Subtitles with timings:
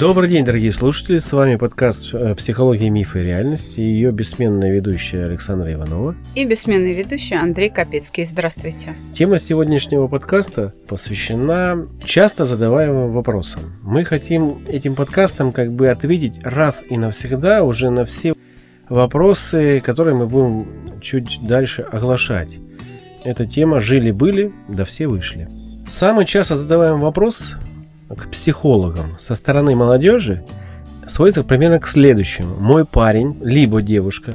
[0.00, 1.18] Добрый день, дорогие слушатели.
[1.18, 6.16] С вами подкаст э, «Психология, мифы и реальность» и ее бессменная ведущая Александра Иванова.
[6.34, 8.24] И бессменный ведущий Андрей Капецкий.
[8.24, 8.94] Здравствуйте.
[9.12, 13.60] Тема сегодняшнего подкаста посвящена часто задаваемым вопросам.
[13.82, 18.32] Мы хотим этим подкастом как бы ответить раз и навсегда уже на все
[18.88, 20.66] вопросы, которые мы будем
[21.02, 22.48] чуть дальше оглашать.
[23.22, 25.46] Эта тема «Жили-были, да все вышли».
[25.90, 27.54] Самый часто задаваемый вопрос
[28.16, 30.44] к психологам со стороны молодежи
[31.06, 32.56] сводится примерно к следующему.
[32.56, 34.34] Мой парень, либо девушка,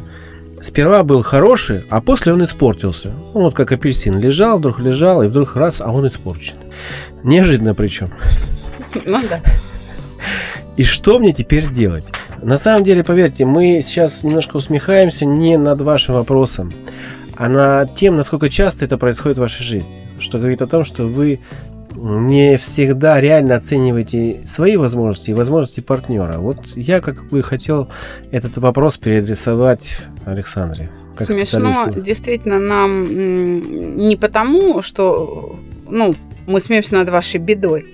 [0.62, 3.12] сперва был хороший, а после он испортился.
[3.34, 4.20] Ну, вот как апельсин.
[4.20, 6.56] Лежал, вдруг лежал, и вдруг раз, а он испорчен.
[7.24, 8.12] Неожиданно причем.
[9.06, 9.42] Ну да.
[10.78, 12.06] И что мне теперь делать?
[12.42, 16.74] На самом деле, поверьте, мы сейчас немножко усмехаемся не над вашим вопросом,
[17.38, 19.98] а над тем, насколько часто это происходит в вашей жизни.
[20.20, 21.40] Что говорит о том, что вы
[21.96, 26.40] не всегда реально оцениваете свои возможности и возможности партнера.
[26.40, 27.90] Вот я как бы хотел
[28.32, 30.90] этот вопрос переадресовать Александре.
[31.16, 33.06] Смешно, действительно, нам
[33.98, 35.58] не потому, что
[35.90, 36.14] ну,
[36.48, 37.86] мы смеемся над вашей бедой.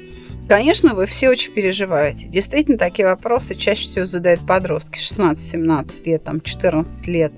[0.47, 2.27] Конечно, вы все очень переживаете.
[2.27, 7.31] Действительно, такие вопросы чаще всего задают подростки 16-17 лет, там, 14 лет.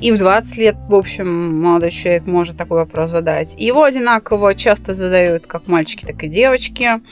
[0.00, 3.54] И в 20 лет, в общем, молодой человек может такой вопрос задать.
[3.58, 7.02] Его одинаково часто задают как мальчики, так и девочки.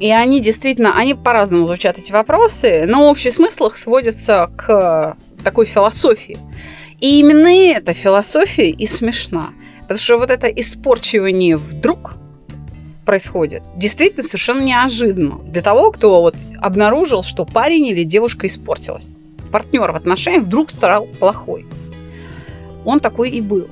[0.00, 5.66] И они действительно, они по-разному звучат эти вопросы, но общий смысл их сводится к такой
[5.66, 6.38] философии.
[7.00, 9.50] И именно эта философия и смешна.
[9.82, 12.14] Потому что вот это испорчивание вдруг
[13.04, 19.10] происходит действительно совершенно неожиданно для того, кто вот обнаружил, что парень или девушка испортилась
[19.54, 21.64] партнер в отношениях вдруг стал плохой.
[22.84, 23.68] Он такой и был.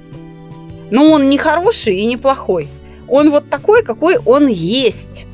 [0.90, 2.68] Но он не хороший и не плохой.
[3.08, 5.26] Он вот такой, какой он есть.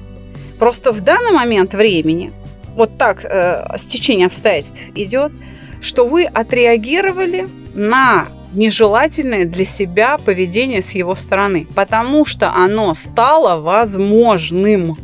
[0.58, 2.32] Просто в данный момент времени,
[2.74, 5.32] вот так э, стечение обстоятельств идет,
[5.80, 13.60] что вы отреагировали на нежелательное для себя поведение с его стороны, потому что оно стало
[13.60, 14.96] возможным.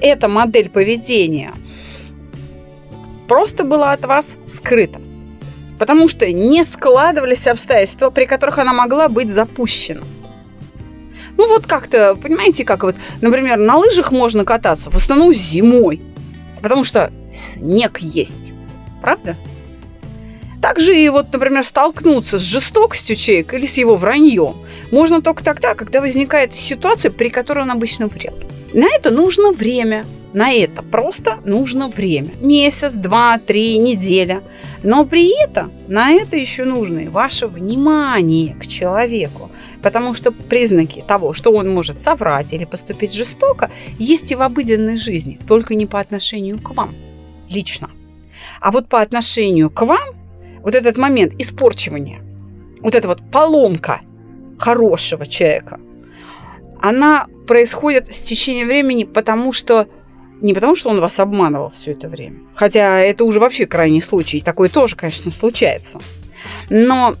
[0.00, 1.52] Эта модель поведения–
[3.30, 5.00] просто была от вас скрыта.
[5.80, 10.02] Потому что не складывались обстоятельства, при которых она могла быть запущена.
[11.38, 16.02] Ну вот как-то, понимаете, как вот, например, на лыжах можно кататься в основном зимой,
[16.60, 18.52] потому что снег есть,
[19.00, 19.36] правда?
[20.60, 24.56] Также и вот, например, столкнуться с жестокостью человека или с его враньем
[24.90, 28.34] можно только тогда, когда возникает ситуация, при которой он обычно врет.
[28.74, 32.30] На это нужно время, на это просто нужно время.
[32.40, 34.42] Месяц, два, три, неделя.
[34.82, 39.50] Но при этом на это еще нужно и ваше внимание к человеку.
[39.82, 44.98] Потому что признаки того, что он может соврать или поступить жестоко, есть и в обыденной
[44.98, 46.94] жизни, только не по отношению к вам
[47.48, 47.90] лично.
[48.60, 49.98] А вот по отношению к вам,
[50.62, 52.20] вот этот момент испорчивания,
[52.80, 54.02] вот эта вот поломка
[54.58, 55.80] хорошего человека,
[56.80, 59.88] она происходит с течением времени, потому что
[60.40, 62.40] не потому, что он вас обманывал все это время.
[62.54, 64.40] Хотя это уже вообще крайний случай.
[64.40, 66.00] Такое тоже, конечно, случается.
[66.68, 67.14] Но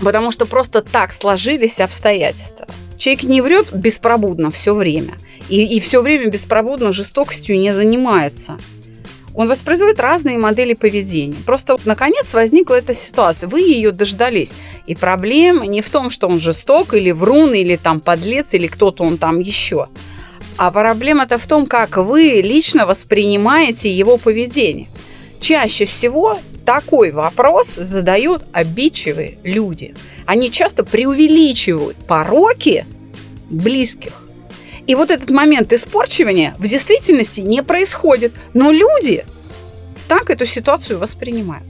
[0.00, 2.66] потому что просто так сложились обстоятельства.
[2.96, 5.14] Человек не врет беспробудно все время.
[5.48, 8.58] И, и все время беспробудно жестокостью не занимается.
[9.34, 11.36] Он воспроизводит разные модели поведения.
[11.44, 13.48] Просто наконец возникла эта ситуация.
[13.48, 14.52] Вы ее дождались.
[14.86, 19.02] И проблема не в том, что он жесток или врун, или там подлец, или кто-то
[19.02, 19.88] он там еще.
[20.56, 24.88] А проблема-то в том, как вы лично воспринимаете его поведение.
[25.40, 29.94] Чаще всего такой вопрос задают обидчивые люди.
[30.26, 32.86] Они часто преувеличивают пороки
[33.50, 34.12] близких.
[34.86, 38.32] И вот этот момент испорчивания в действительности не происходит.
[38.52, 39.24] Но люди
[40.08, 41.66] так эту ситуацию воспринимают.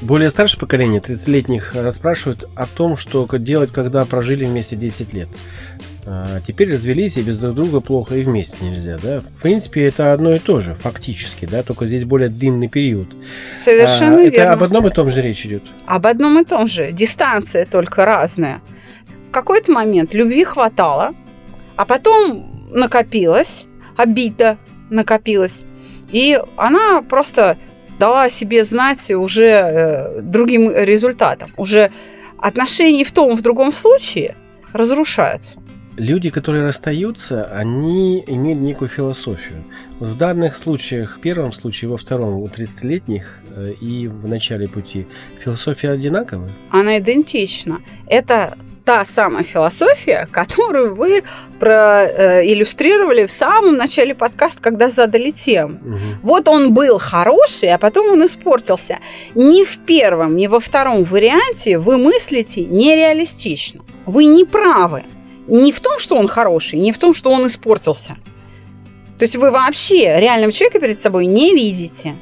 [0.00, 5.28] Более старшее поколение 30-летних расспрашивают о том, что делать, когда прожили вместе 10 лет.
[6.06, 9.20] А теперь развелись и без друг друга плохо и вместе нельзя, да?
[9.20, 13.08] В принципе, это одно и то же, фактически, да, только здесь более длинный период.
[13.58, 14.36] Совершенно а, верно.
[14.36, 15.62] Это об одном и том же речь идет.
[15.86, 16.92] Об одном и том же.
[16.92, 18.62] Дистанция только разная.
[19.28, 21.14] В какой-то момент любви хватало,
[21.76, 23.66] а потом накопилась,
[23.96, 24.58] обида
[24.88, 25.66] накопилась,
[26.10, 27.56] и она просто
[27.98, 31.50] дала о себе знать уже э, другим результатом.
[31.56, 31.90] Уже
[32.38, 34.34] отношений в том, в другом случае
[34.72, 35.60] разрушаются.
[36.00, 39.62] Люди, которые расстаются, они имеют некую философию.
[39.98, 45.06] В данных случаях, в первом случае, во втором, у 30-летних э, и в начале пути,
[45.44, 46.48] философия одинаковая?
[46.70, 47.82] Она идентична.
[48.06, 48.56] Это
[48.86, 51.22] та самая философия, которую вы
[51.58, 55.80] проиллюстрировали в самом начале подкаста, когда задали тему.
[55.84, 55.98] Угу.
[56.22, 59.00] Вот он был хороший, а потом он испортился.
[59.34, 63.82] Ни в первом, ни во втором варианте вы мыслите нереалистично.
[64.06, 65.02] Вы не правы.
[65.50, 68.16] Не в том, что он хороший, не в том, что он испортился.
[69.18, 72.14] То есть вы вообще реального человека перед собой не видите.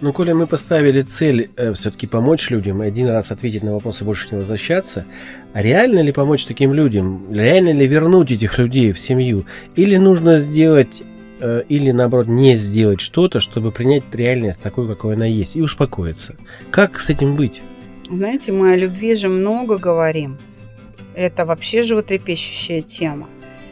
[0.00, 4.04] Ну, коли мы поставили цель э, все-таки помочь людям и один раз ответить на вопросы
[4.04, 5.04] больше не возвращаться,
[5.52, 7.26] а реально ли помочь таким людям?
[7.30, 9.44] Реально ли вернуть этих людей в семью?
[9.76, 11.02] Или нужно сделать,
[11.40, 16.34] э, или наоборот не сделать что-то, чтобы принять реальность такой, какой она есть, и успокоиться?
[16.70, 17.60] Как с этим быть?
[18.10, 20.36] Знаете, мы о любви же много говорим.
[21.14, 23.28] Это вообще животрепещущая тема.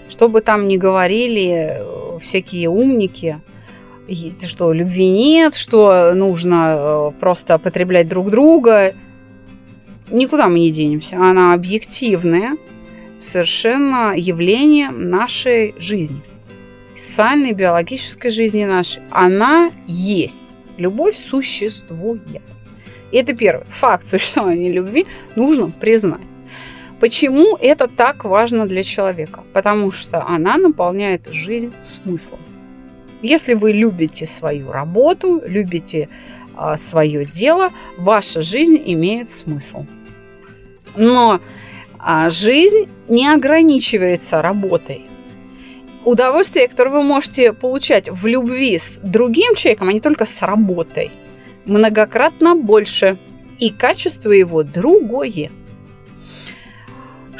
[0.08, 3.40] Что бы там ни говорили э, всякие умники,
[4.44, 8.94] что любви нет, что нужно э, просто потреблять друг друга.
[10.10, 11.16] Никуда мы не денемся.
[11.16, 12.56] Она объективное
[13.20, 16.20] совершенно явление нашей жизни.
[16.96, 19.02] Социальной, биологической жизни нашей.
[19.10, 20.56] Она есть.
[20.76, 22.42] Любовь существует.
[23.12, 25.06] И это первый факт существования любви
[25.36, 26.29] нужно признать.
[27.00, 29.42] Почему это так важно для человека?
[29.54, 32.38] Потому что она наполняет жизнь смыслом.
[33.22, 36.10] Если вы любите свою работу, любите
[36.54, 39.86] а, свое дело, ваша жизнь имеет смысл.
[40.94, 41.40] Но
[41.98, 45.06] а, жизнь не ограничивается работой.
[46.04, 51.10] Удовольствие, которое вы можете получать в любви с другим человеком, а не только с работой,
[51.64, 53.18] многократно больше.
[53.58, 55.50] И качество его другое.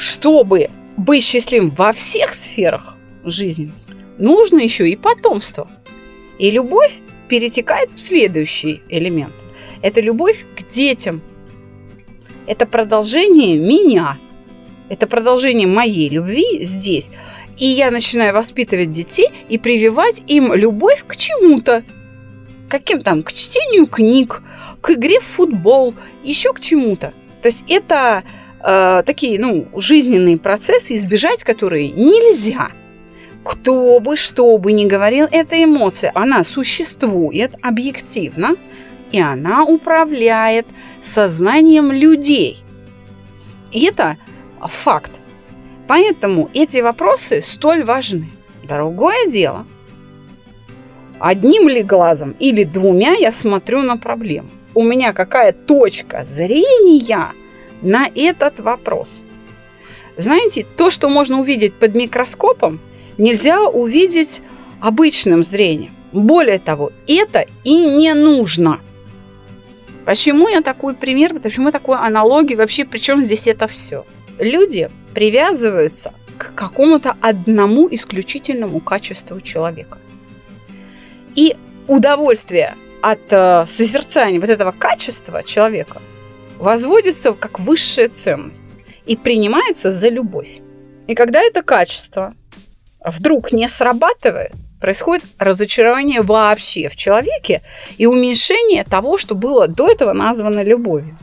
[0.01, 3.71] Чтобы быть счастливым во всех сферах жизни,
[4.17, 5.69] нужно еще и потомство.
[6.39, 6.97] И любовь
[7.29, 9.35] перетекает в следующий элемент.
[9.83, 11.21] Это любовь к детям.
[12.47, 14.17] Это продолжение меня.
[14.89, 17.11] Это продолжение моей любви здесь.
[17.59, 21.83] И я начинаю воспитывать детей и прививать им любовь к чему-то.
[22.69, 23.21] Каким там?
[23.21, 24.41] К чтению книг,
[24.81, 25.93] к игре в футбол,
[26.23, 27.13] еще к чему-то.
[27.43, 28.23] То есть это
[28.63, 32.69] э, такие, ну, жизненные процессы, избежать которые нельзя–
[33.43, 38.55] кто бы что бы ни говорил, эта эмоция, она существует объективно,
[39.11, 40.67] и она управляет
[41.01, 42.63] сознанием людей.
[43.71, 44.17] И это
[44.67, 45.19] факт.
[45.87, 48.29] Поэтому эти вопросы столь важны.
[48.63, 49.65] Другое дело,
[51.19, 54.49] одним ли глазом или двумя я смотрю на проблему.
[54.73, 57.33] У меня какая точка зрения
[57.81, 59.21] на этот вопрос.
[60.17, 62.79] Знаете, то, что можно увидеть под микроскопом–
[63.21, 64.41] нельзя увидеть
[64.79, 65.91] обычным зрением.
[66.11, 68.79] Более того, это и не нужно.
[70.05, 74.05] Почему я такой пример, почему такой аналогии, вообще причем здесь это все?
[74.39, 79.99] Люди привязываются к какому-то одному исключительному качеству человека.
[81.35, 81.55] И
[81.87, 86.01] удовольствие от э, созерцания вот этого качества человека
[86.61, 88.63] возводится как высшая ценность
[89.07, 90.59] и принимается за любовь.
[91.07, 92.35] И когда это качество
[93.03, 97.63] вдруг не срабатывает, происходит разочарование вообще в человеке
[97.97, 101.17] и уменьшение того, что было до этого названо любовью.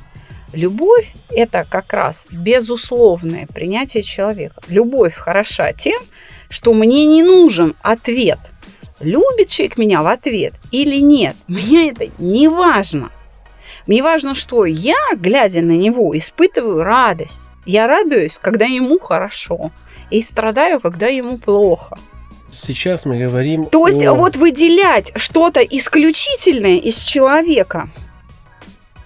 [0.53, 4.61] Любовь– это как раз безусловное принятие человека.
[4.69, 6.01] Любовь хороша тем,
[6.49, 8.51] что мне не нужен ответ.
[8.99, 13.13] Любит человек меня в ответ или нет, мне это не важно.
[13.89, 17.49] Мне важно, что я, глядя на него, испытываю радость.
[17.65, 19.73] Я радуюсь, когда ему хорошо
[20.11, 21.99] и страдаю, когда ему плохо.
[22.53, 23.65] Сейчас мы говорим.
[23.65, 24.13] То есть о...
[24.13, 27.89] вот выделять что-то исключительное из человека,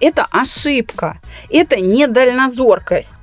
[0.00, 3.14] это ошибка, это недальнозоркость.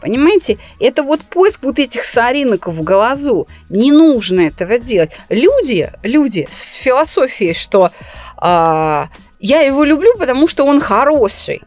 [0.00, 3.46] Понимаете, это вот поиск вот этих соринок в глазу.
[3.68, 5.12] Не нужно этого делать.
[5.28, 7.92] Люди, люди с философией, что
[8.36, 11.62] а, я его люблю, потому что он хороший.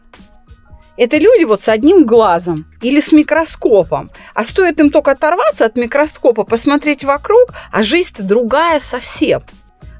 [0.96, 4.10] Это люди вот с одним глазом или с микроскопом.
[4.34, 9.42] А стоит им только оторваться от микроскопа, посмотреть вокруг, а жизнь-то другая совсем.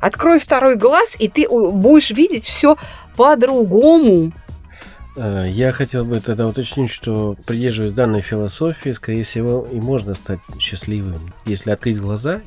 [0.03, 2.77] Открой второй глаз, и ты будешь видеть все
[3.17, 4.33] по-другому.
[5.21, 10.39] Э, я хотел бы тогда уточнить, что придерживаясь данной философии, скорее всего, и можно стать
[10.59, 12.41] счастливым, если открыть глаза.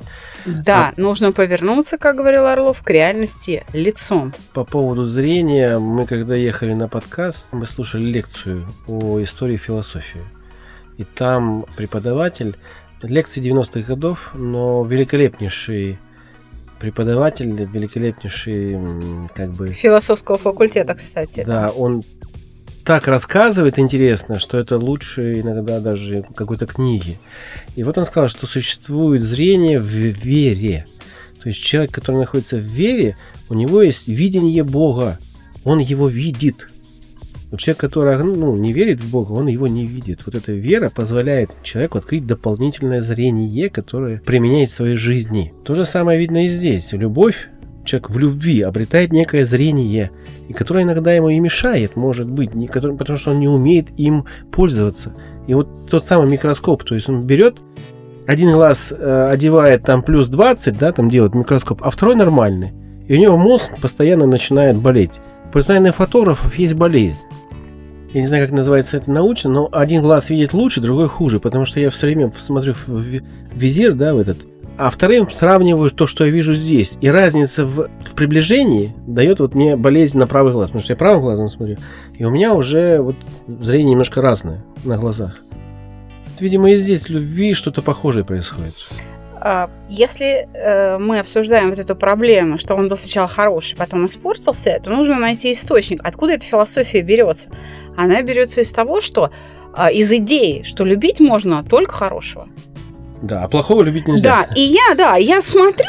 [0.45, 0.99] Да, а...
[0.99, 4.33] нужно повернуться, как говорил Орлов, к реальности лицом.
[4.53, 10.23] По поводу зрения, мы когда ехали на подкаст, мы слушали лекцию о истории философии.
[10.97, 12.57] И И там преподаватель,
[13.03, 15.99] лекции 90-х годов, но великолепнейший
[16.79, 18.77] преподаватель, великолепнейший,
[19.33, 19.67] как бы...
[19.67, 21.43] Философского факультета, кстати.
[21.45, 22.01] Да, он
[22.83, 27.17] так рассказывает интересно, что это лучше иногда даже какой-то книги.
[27.75, 30.85] И вот он сказал, что существует зрение в вере.
[31.41, 33.17] То есть человек, который находится в вере,
[33.49, 35.17] у него есть видение Бога.
[35.63, 36.67] Он его видит.
[37.51, 40.21] Но человек, который ну, не верит в Бога, он его не видит.
[40.25, 45.53] Вот эта вера позволяет человеку открыть дополнительное зрение, которое применяет в своей жизни.
[45.63, 46.91] То же самое видно и здесь.
[46.93, 47.49] Любовь
[47.85, 50.11] человек в любви обретает некое зрение,
[50.47, 53.89] и которое иногда ему и мешает, может быть, не, который, потому что он не умеет
[53.97, 55.13] им пользоваться.
[55.47, 57.57] И вот тот самый микроскоп, то есть он берет
[58.25, 62.73] один глаз э, одевает там плюс 20, да, там делает микроскоп, а второй нормальный.
[63.07, 65.19] И у него мозг постоянно начинает болеть.
[65.51, 67.25] По знанию фотографов есть болезнь.
[68.13, 71.65] Я не знаю, как называется это научно, но один глаз видит лучше, другой хуже, потому
[71.65, 73.03] что я все время смотрю в
[73.53, 74.37] визир, да, в этот,
[74.77, 76.97] а вторым сравниваю то, что я вижу здесь.
[77.01, 80.97] И разница в, в приближении дает вот мне болезнь на правый глаз, потому что я
[80.97, 81.77] правым глазом смотрю,
[82.17, 83.15] и у меня уже вот
[83.47, 85.41] зрение немножко разное на глазах.
[86.39, 88.73] Видимо, и здесь любви что-то похожее происходит.
[89.45, 94.79] А, если э, мы обсуждаем вот эту проблему, что он был сначала хороший, потом испортился,
[94.81, 95.99] то нужно найти источник.
[96.03, 97.49] Откуда эта философия берется?
[97.97, 99.31] Она берется из того, что
[99.73, 102.47] а, из идеи, что любить можно только хорошего.
[103.23, 104.45] Да, а плохого любить нельзя.
[104.47, 105.87] Да, и я, да, я смотрю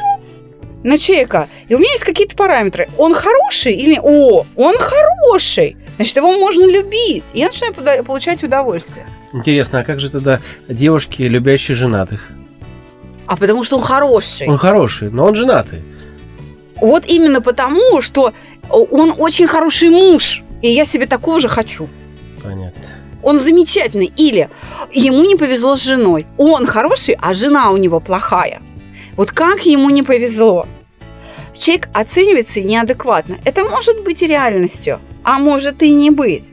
[0.84, 2.88] на человека, и у меня есть какие-то параметры.
[2.96, 3.98] Он хороший или...
[4.00, 5.76] О, он хороший!
[5.96, 7.24] Значит, его можно любить.
[7.32, 9.06] И я начинаю получать удовольствие.
[9.32, 12.30] Интересно, а как же тогда девушки, любящие женатых?
[13.26, 14.46] А потому что он хороший.
[14.48, 15.82] Он хороший, но он женатый.
[16.76, 18.32] Вот именно потому, что
[18.68, 20.44] он очень хороший муж.
[20.62, 21.88] И я себе такого же хочу.
[22.42, 22.83] Понятно.
[23.24, 24.12] Он замечательный.
[24.16, 24.48] Или
[24.92, 26.26] ему не повезло с женой.
[26.36, 28.60] Он хороший, а жена у него плохая.
[29.16, 30.66] Вот как ему не повезло?
[31.56, 33.38] Человек оценивается неадекватно.
[33.44, 36.52] Это может быть реальностью, а может и не быть.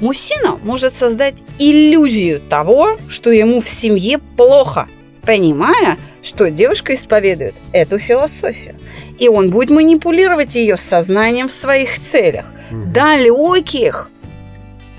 [0.00, 4.88] Мужчина может создать иллюзию того, что ему в семье плохо,
[5.22, 8.76] понимая, что девушка исповедует эту философию.
[9.18, 14.10] И он будет манипулировать ее сознанием в своих целях, mm далеких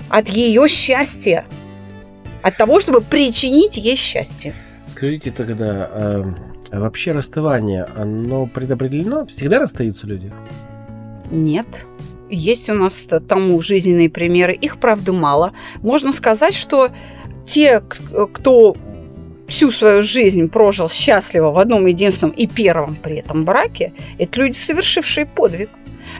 [0.08, 1.44] от ее счастья,
[2.42, 4.54] от того, чтобы причинить ей счастье.
[4.86, 6.34] Скажите тогда, а,
[6.70, 9.26] а вообще расставание, оно предопределено?
[9.26, 10.32] Всегда расстаются люди?
[11.30, 11.86] Нет.
[12.28, 14.52] Есть у нас тому жизненные примеры.
[14.52, 15.52] Их, правда, мало.
[15.82, 16.90] Можно сказать, что
[17.44, 18.76] те, кто
[19.46, 24.56] всю свою жизнь прожил счастливо в одном единственном и первом при этом браке, это люди,
[24.56, 25.70] совершившие подвиг.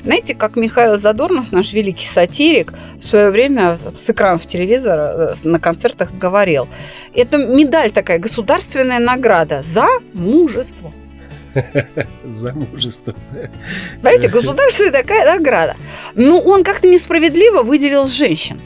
[0.06, 5.58] Знаете, как Михаил Задорнов, наш великий сатирик, в свое время с экранов телевизора э, на
[5.58, 6.68] концертах говорил,
[7.12, 10.92] это медаль такая, государственная награда за мужество.
[12.24, 13.16] За мужество.
[14.00, 15.74] Знаете, государственная такая награда.
[16.14, 18.60] Но он как-то несправедливо выделил женщин.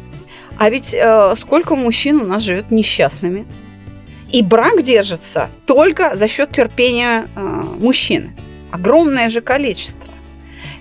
[0.58, 3.46] А ведь э, сколько мужчин у нас живет несчастными.
[4.30, 8.36] И брак держится только за счет терпения э, мужчины.
[8.72, 10.09] Огромное же количество.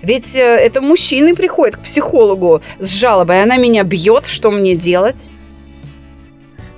[0.02, 5.30] Ведь э, это мужчины приходят к психологу с жалобой, она меня бьет, что мне делать?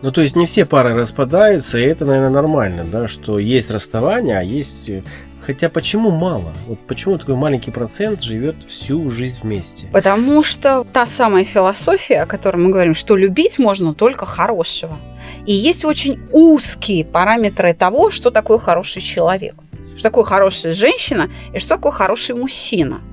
[0.02, 4.38] Ну, то есть не все пары распадаются, и это, наверное, нормально, да, что есть расставание,
[4.38, 4.88] а есть...
[4.88, 5.04] Э,
[5.40, 6.52] хотя почему мало?
[6.66, 9.86] Вот почему такой маленький процент живет всю жизнь вместе?
[9.92, 14.98] Потому что та самая философия, о которой мы говорим, что любить можно только хорошего.
[15.46, 19.54] И есть очень узкие параметры того, что такое хороший человек,
[19.94, 23.00] что такое хорошая женщина и что такое хороший мужчина–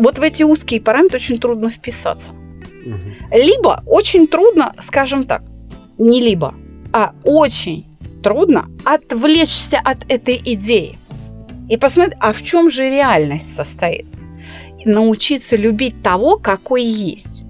[0.00, 2.32] вот в эти узкие параметры очень трудно вписаться.
[2.84, 3.38] Угу.
[3.38, 5.42] Либо очень трудно, скажем так,
[5.98, 6.54] не либо,
[6.92, 7.86] а очень
[8.22, 10.98] трудно отвлечься от этой идеи
[11.68, 14.06] и посмотреть, а в чем же реальность состоит.
[14.84, 17.42] Научиться любить того, какой есть.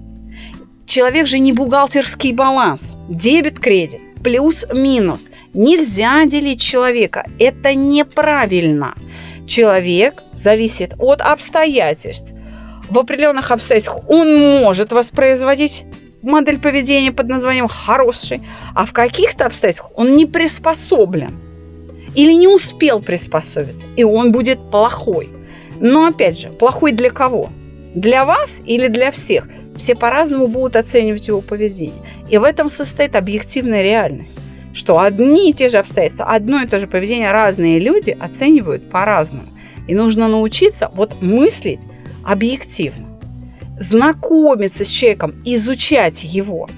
[0.85, 5.31] Человек же не бухгалтерский баланс, дебет-кредит, плюс-минус.
[5.53, 8.93] Нельзя делить человека, это неправильно.
[9.47, 12.33] Человек зависит от обстоятельств.
[12.91, 15.85] В определенных обстоятельствах он может воспроизводить
[16.21, 18.41] модель поведения под названием «хороший»,
[18.75, 21.39] а в каких-то обстоятельствах он не приспособлен
[22.15, 25.29] или не успел приспособиться, и он будет плохой.
[25.79, 27.49] Но опять же, плохой для кого?
[27.95, 29.47] Для вас или для всех?
[29.77, 32.03] Все по-разному будут оценивать его поведение.
[32.29, 34.31] И в этом состоит объективная реальность
[34.73, 39.43] что одни и те же обстоятельства, одно и то же поведение разные люди оценивают по-разному.
[39.89, 41.81] И нужно научиться вот мыслить
[42.23, 43.07] объективно,
[43.79, 46.69] знакомиться с человеком, изучать его.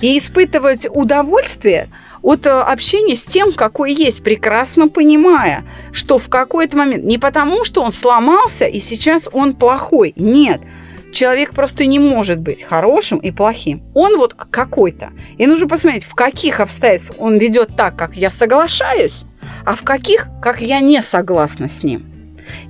[0.00, 1.88] И испытывать удовольствие
[2.22, 7.64] от э, общения с тем, какой есть, прекрасно понимая, что в какой-то момент не потому,
[7.64, 10.60] что он сломался и сейчас он плохой, нет,
[11.12, 13.82] человек просто не может быть хорошим и плохим.
[13.94, 15.10] Он вот какой-то.
[15.36, 19.24] И нужно посмотреть, в каких обстоятельствах он ведет так, как я соглашаюсь,
[19.64, 22.17] а в каких, как я не согласна с ним.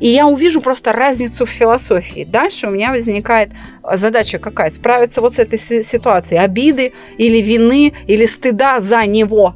[0.01, 2.25] И я увижу просто разницу в философии.
[2.25, 3.51] Дальше у меня возникает
[3.95, 4.71] задача какая?
[4.71, 6.41] Справиться вот с этой ситуацией.
[6.41, 9.55] Обиды или вины, или стыда за него.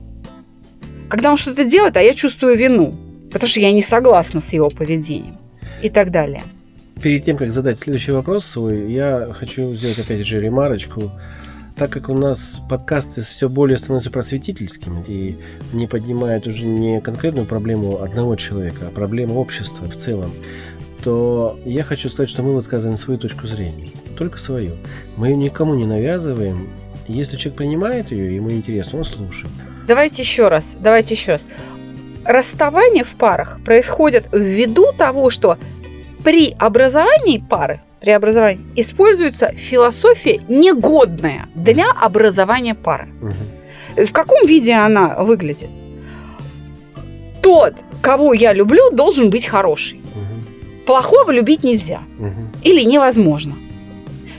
[1.09, 2.95] Когда он что-то делает, а я чувствую вину,
[3.31, 5.37] потому что я не согласна с его поведением
[5.83, 6.43] и так далее.
[7.03, 11.11] Перед тем, как задать следующий вопрос свой, я хочу сделать опять же ремарочку
[11.77, 15.39] так как у нас подкасты все более становятся просветительскими и
[15.73, 20.33] не поднимают уже не конкретную проблему одного человека, а проблему общества в целом,
[21.03, 24.77] то я хочу сказать, что мы высказываем свою точку зрения, только свою.
[25.17, 26.69] Мы ее никому не навязываем.
[27.09, 29.53] Если человек принимает ее, ему интересно, он слушает.
[29.87, 31.49] Давайте еще раз, давайте еще раз.
[32.25, 35.59] Расставание в парах происходит ввиду того, что
[36.23, 43.09] при образовании пары преобразования используется философия негодная для образования пары.
[43.23, 44.05] Угу.
[44.05, 45.71] В каком виде она выглядит?
[47.43, 50.01] Тот, кого я люблю, должен быть хороший.
[50.01, 50.85] Угу.
[50.87, 52.03] Плохого любить нельзя.
[52.19, 52.65] Угу.
[52.65, 53.55] Или невозможно.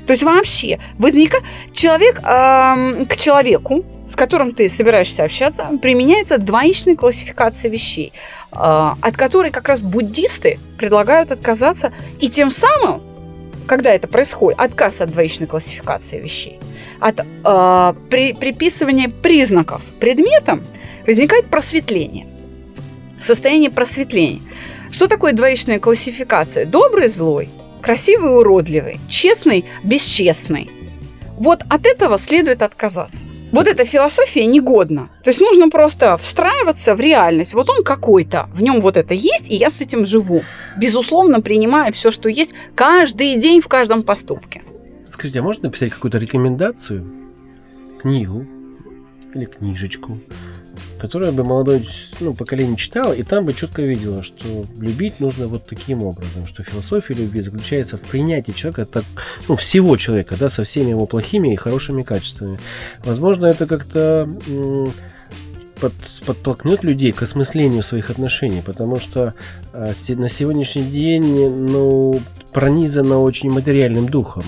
[0.06, 6.98] То есть вообще возникает человек э, к человеку, с которым ты собираешься общаться, применяется двоичная
[6.98, 8.12] классификация вещей,
[8.52, 13.13] э, от которой как раз буддисты предлагают отказаться и тем самым
[13.66, 16.60] когда это происходит, отказ от двоичной классификации вещей,
[17.00, 20.64] от э, при, приписывания признаков предметам,
[21.06, 22.28] возникает просветление.
[23.20, 24.42] Состояние просветления.
[24.92, 26.66] Что такое двоичная классификация?
[26.66, 27.50] Добрый, злой,
[27.82, 30.70] красивый, уродливый, честный, бесчестный.
[31.38, 33.28] Вот от этого следует отказаться.
[33.54, 35.10] Вот эта философия негодна.
[35.24, 37.54] То есть нужно просто встраиваться в реальность.
[37.54, 40.42] Вот он какой-то, в нем вот это есть, и я с этим живу.
[40.76, 44.64] Безусловно, принимая все, что есть, каждый день в каждом поступке.
[45.06, 47.06] Скажите, а можно написать какую-то рекомендацию,
[48.02, 48.48] книгу
[49.36, 50.20] или книжечку,
[51.04, 51.84] которое бы молодое
[52.22, 56.64] ну, поколение читало, и там бы четко видело, что любить нужно вот таким образом, что
[56.64, 59.04] философия любви заключается в принятии человека, так,
[59.50, 62.58] ну, всего человека, да, со всеми его плохими и хорошими качествами.
[63.04, 64.30] Возможно, это как-то
[65.82, 65.94] под,
[66.26, 69.34] подтолкнет людей к осмыслению своих отношений, потому что
[69.74, 72.22] э, на сегодняшний день ну,
[72.54, 74.46] пронизано очень материальным духом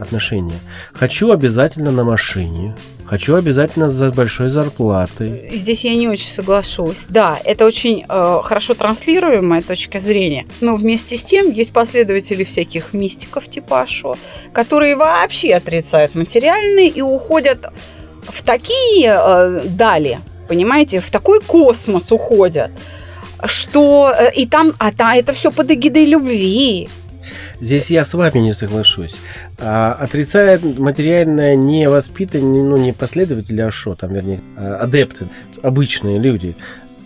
[0.00, 0.58] отношения.
[0.94, 2.74] Хочу обязательно на машине,
[3.06, 5.50] Хочу обязательно за большой зарплатой.
[5.52, 7.06] Здесь я не очень соглашусь.
[7.08, 10.44] Да, это очень э, хорошо транслируемая точка зрения.
[10.60, 14.16] Но вместе с тем есть последователи всяких мистиков типа Ашо,
[14.52, 17.66] которые вообще отрицают материальные и уходят
[18.28, 22.72] в такие э, дали, понимаете, в такой космос уходят,
[23.44, 26.88] что э, и там, а там это все под эгидой любви.
[27.60, 29.16] Здесь я с вами не соглашусь.
[29.58, 35.28] А, отрицает материальное не воспитанные, ну, не последователи Ашо, там, вернее, а, адепты,
[35.62, 36.56] обычные люди.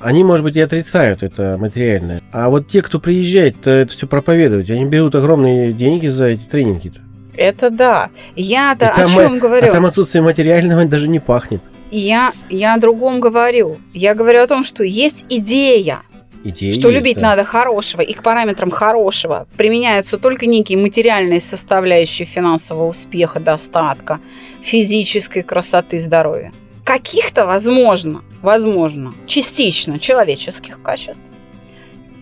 [0.01, 2.23] Они, может быть, и отрицают это материальное.
[2.33, 6.45] А вот те, кто приезжает, то это все проповедовать, они берут огромные деньги за эти
[6.45, 6.89] тренинги.
[6.89, 7.01] -то.
[7.37, 8.11] Это да.
[8.35, 9.69] Я-то о чем говорю?
[9.69, 11.63] А там отсутствие материального даже не пахнет.
[11.91, 13.79] Я, я о другом говорю.
[13.93, 16.03] Я говорю о том, что есть идея,
[16.43, 17.31] Идея что есть, любить да.
[17.31, 24.21] надо хорошего, и к параметрам хорошего применяются только некие материальные составляющие финансового успеха, достатка,
[24.63, 26.53] физической красоты, здоровья.
[26.85, 31.25] Каких-то, возможно, возможно, частично человеческих качеств.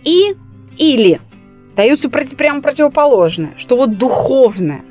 [0.05, 0.35] И
[0.77, 1.21] или
[1.77, 4.83] даются прямо противоположное, что вот духовное.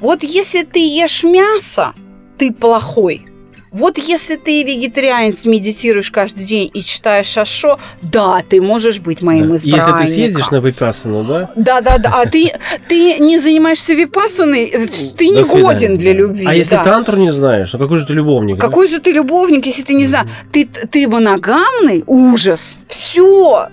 [0.00, 1.94] Вот если ты ешь мясо,
[2.36, 3.26] ты плохой–
[3.74, 9.48] вот если ты вегетарианец, медитируешь каждый день и читаешь Шашо, да, ты можешь быть моим
[9.48, 9.56] да.
[9.56, 10.00] избранником.
[10.00, 11.50] Если ты съездишь на випассану, да?
[11.56, 12.14] Да, да, да.
[12.22, 12.52] А ты,
[12.88, 16.46] ты не занимаешься випассаной, э, ты не годен для любви.
[16.46, 16.84] А если да.
[16.84, 18.60] тантру не знаешь, ну какой же ты любовник?
[18.60, 18.92] Какой да?
[18.92, 20.28] же ты любовник, если ты не знаешь?
[20.52, 22.04] Ты, ты моногамный?
[22.06, 22.76] Ужас.
[22.86, 23.66] Все.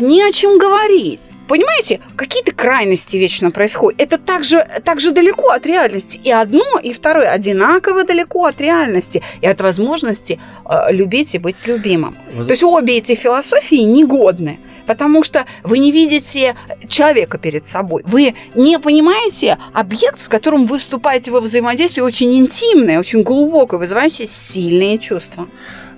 [0.00, 1.30] Не о чем говорить.
[1.48, 4.00] Понимаете, какие-то крайности вечно происходят.
[4.00, 6.20] Это также, также далеко от реальности.
[6.22, 11.66] И одно, и второе одинаково далеко от реальности и от возможности э, любить и быть
[11.66, 12.16] любимым.
[12.34, 12.46] Воз...
[12.46, 14.58] То есть обе эти философии негодны.
[14.86, 16.54] Потому что вы не видите
[16.88, 18.02] человека перед собой.
[18.06, 24.28] Вы не понимаете объект, с которым вы вступаете во взаимодействие, очень интимное, очень глубокое, вызывающее
[24.28, 25.48] сильные чувства.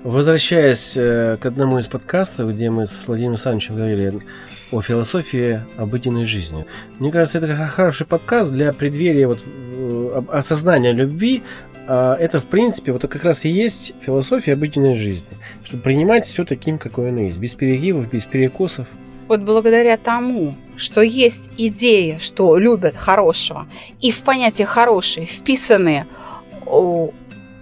[0.04, 4.22] Возвращаясь э, к одному из подкастов, где мы с Владимиром Александровичем говорили
[4.70, 6.66] о философии обыденной жизни.
[6.98, 11.42] Мне кажется, это хороший подкаст для преддверия вот, э, осознания любви
[11.90, 15.38] А это, в принципе, вот как раз и есть философия обыденной жизни.
[15.64, 17.38] Чтобы принимать все таким, какой оно есть.
[17.38, 18.86] Без перегибов, без перекосов.
[19.26, 23.66] Вот благодаря тому, что есть идея, что любят хорошего,
[24.02, 26.06] и в понятие хорошие вписаны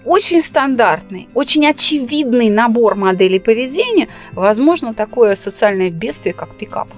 [0.06, 6.88] очень стандартный, очень очевидный набор моделей поведения, возможно, такое социальное бедствие, как пикап.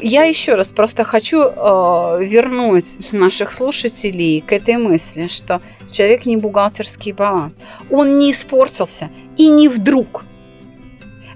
[0.00, 6.36] Я еще раз просто хочу э, вернуть наших слушателей к этой мысли, что человек не
[6.36, 7.54] бухгалтерский баланс.
[7.90, 10.24] Он не испортился и не вдруг.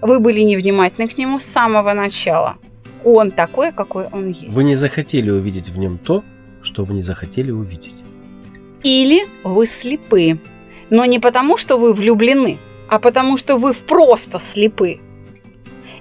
[0.01, 2.57] Вы были невнимательны к нему с самого начала.
[3.05, 4.55] Он такой, какой он есть.
[4.55, 6.23] Вы не захотели увидеть в нем то,
[6.63, 7.95] что вы не захотели увидеть.
[8.85, 10.39] Или вы слепы.
[10.93, 15.01] Но не потому, что вы влюблены, а потому, что вы просто слепы.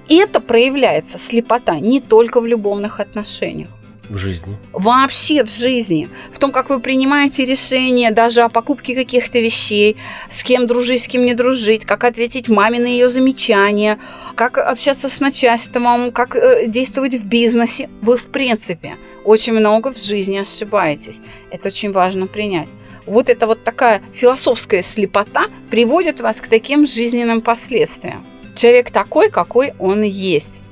[0.06, 3.70] И это проявляется слепота не только в любовных отношениях.
[4.10, 4.58] В жизни.
[4.74, 6.10] Вообще в жизни.
[6.30, 9.96] В том, как вы принимаете решения даже о покупке каких-то вещей,
[10.30, 13.98] с кем дружить, с кем не дружить, как ответить маме на ее замечания,
[14.34, 17.88] как общаться с начальством, как э, действовать в бизнесе.
[18.02, 21.22] Вы, в принципе, очень много в жизни ошибаетесь.
[21.50, 22.68] Это очень важно принять.
[23.06, 28.24] Вот эта вот такая философская слепота приводит вас к таким жизненным последствиям.
[28.54, 30.62] Человек такой, какой он есть.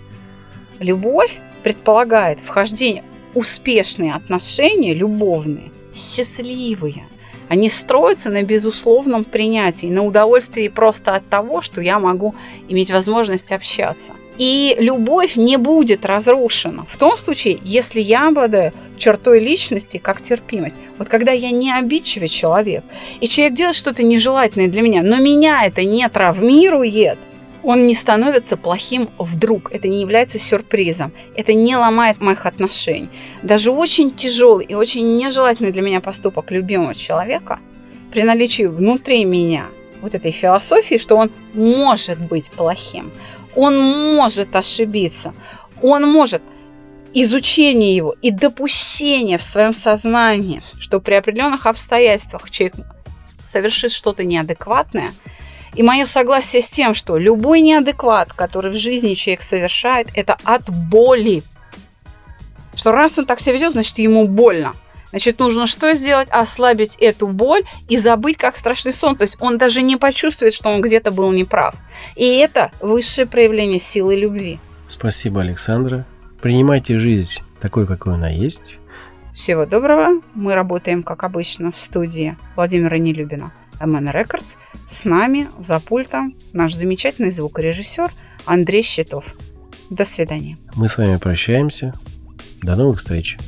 [0.78, 7.06] Любовь предполагает вхождение успешные отношения, любовные, счастливые.
[7.50, 12.36] Они строятся на безусловном принятии, на удовольствии просто от того, что я могу
[12.68, 14.12] иметь возможность общаться.
[14.38, 20.76] И любовь не будет разрушена в том случае, если я обладаю чертой личности, как терпимость.
[20.96, 22.84] Вот когда я не обидчивый человек,
[23.20, 27.18] и человек делает что-то нежелательное для меня, но меня это не травмирует,
[27.62, 29.72] он не становится плохим вдруг.
[29.72, 31.12] Это не является сюрпризом.
[31.36, 33.08] Это не ломает моих отношений.
[33.42, 37.58] Даже очень тяжелый и очень нежелательный для меня поступок любимого человека
[38.12, 39.66] при наличии внутри меня
[40.00, 43.12] вот этой философии, что он может быть плохим,
[43.54, 43.78] он
[44.16, 45.34] может ошибиться,
[45.82, 46.42] он может
[47.12, 52.76] изучение его и допущение в своем сознании, что при определенных обстоятельствах человек
[53.42, 55.12] совершит что-то неадекватное–
[55.74, 60.68] и мое согласие с тем, что любой неадекват, который в жизни человек совершает, это от
[60.70, 61.42] боли.
[62.74, 64.72] Что раз он так себя ведет, значит ему больно.
[65.10, 66.28] Значит, нужно что сделать?
[66.30, 69.16] Ослабить эту боль и забыть, как страшный сон.
[69.16, 71.74] То есть он даже не почувствует, что он где-то был неправ.
[72.14, 74.60] И это высшее проявление силы любви.
[74.88, 76.06] Спасибо, Александра.
[76.40, 78.78] Принимайте жизнь такой, какой она есть.
[79.32, 80.20] Всего доброго.
[80.34, 83.52] Мы работаем, как обычно, в студии Владимира Нелюбина.
[83.80, 84.56] MN Records.
[84.86, 88.10] С нами за пультом наш замечательный звукорежиссер
[88.44, 89.34] Андрей Щитов.
[89.88, 90.58] До свидания.
[90.74, 91.94] Мы с вами прощаемся.
[92.62, 93.38] До новых встреч.